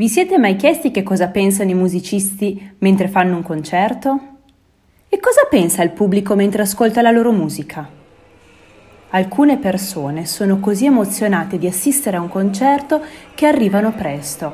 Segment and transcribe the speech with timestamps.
[0.00, 4.20] Vi siete mai chiesti che cosa pensano i musicisti mentre fanno un concerto?
[5.10, 7.86] E cosa pensa il pubblico mentre ascolta la loro musica?
[9.10, 13.02] Alcune persone sono così emozionate di assistere a un concerto
[13.34, 14.50] che arrivano presto,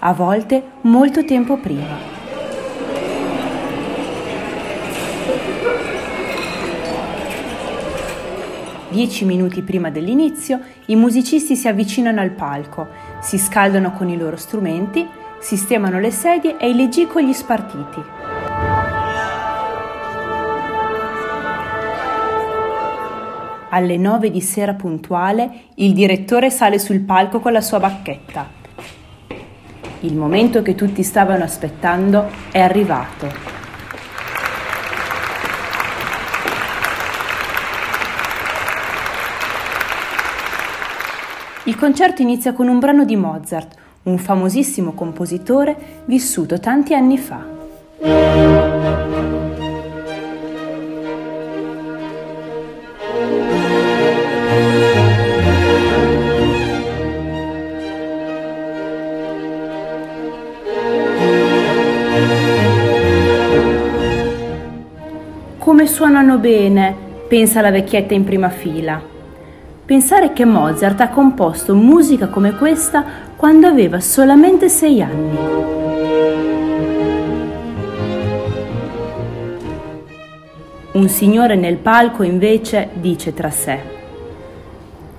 [0.00, 2.18] a volte molto tempo prima.
[8.90, 12.88] Dieci minuti prima dell'inizio i musicisti si avvicinano al palco,
[13.20, 18.02] si scaldano con i loro strumenti, sistemano le sedie e i leggicoli spartiti.
[23.72, 28.58] Alle nove di sera puntuale il direttore sale sul palco con la sua bacchetta.
[30.00, 33.59] Il momento che tutti stavano aspettando è arrivato.
[41.70, 47.46] Il concerto inizia con un brano di Mozart, un famosissimo compositore vissuto tanti anni fa.
[65.58, 66.96] Come suonano bene,
[67.28, 69.18] pensa la vecchietta in prima fila.
[69.90, 75.36] Pensare che Mozart ha composto musica come questa quando aveva solamente sei anni.
[80.92, 83.80] Un signore nel palco invece dice tra sé,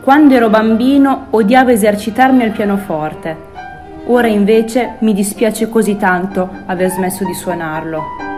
[0.00, 3.36] quando ero bambino odiavo esercitarmi al pianoforte,
[4.06, 8.31] ora invece mi dispiace così tanto aver smesso di suonarlo.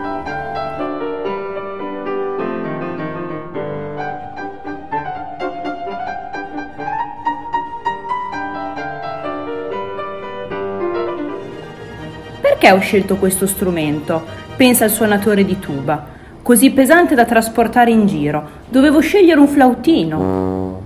[12.57, 14.23] Perché ho scelto questo strumento?
[14.55, 16.05] Pensa il suonatore di tuba.
[16.41, 18.49] Così pesante da trasportare in giro.
[18.69, 20.83] Dovevo scegliere un flautino.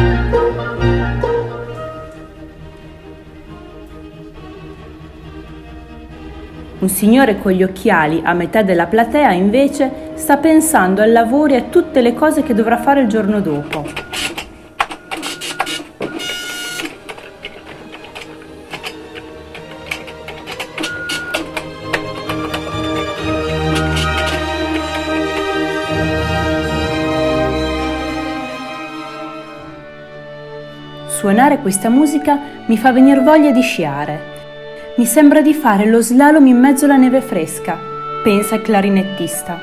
[6.86, 11.56] Un signore con gli occhiali a metà della platea invece sta pensando al lavoro e
[11.56, 13.84] a tutte le cose che dovrà fare il giorno dopo.
[31.08, 34.35] Suonare questa musica mi fa venire voglia di sciare
[34.96, 37.76] mi sembra di fare lo slalom in mezzo alla neve fresca,
[38.24, 39.58] pensa il clarinettista.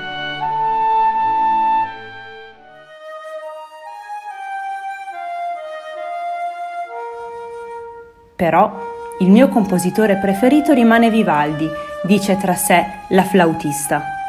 [8.36, 8.80] Però
[9.20, 11.68] il mio compositore preferito rimane Vivaldi,
[12.04, 14.23] dice tra sé la flautista.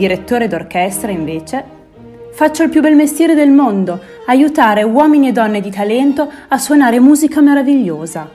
[0.00, 1.62] Direttore d'orchestra, invece,
[2.32, 6.98] faccio il più bel mestiere del mondo, aiutare uomini e donne di talento a suonare
[7.00, 8.30] musica meravigliosa.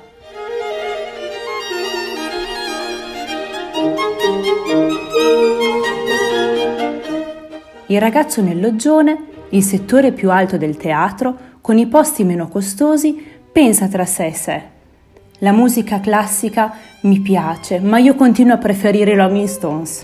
[7.87, 9.17] Il ragazzo nel loggione,
[9.49, 14.33] il settore più alto del teatro, con i posti meno costosi, pensa tra sé e
[14.33, 14.61] sé.
[15.39, 20.03] La musica classica mi piace, ma io continuo a preferire i Rolling Stones.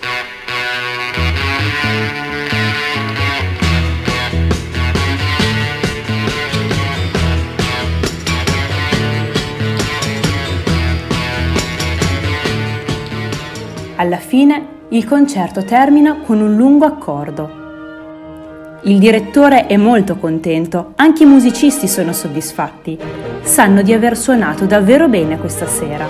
[14.02, 18.80] Alla fine il concerto termina con un lungo accordo.
[18.86, 22.98] Il direttore è molto contento, anche i musicisti sono soddisfatti.
[23.44, 26.08] Sanno di aver suonato davvero bene questa sera.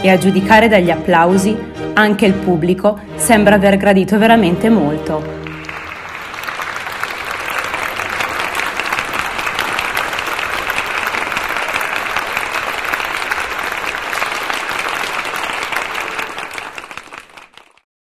[0.00, 1.56] E a giudicare dagli applausi,
[1.94, 5.20] anche il pubblico sembra aver gradito veramente molto.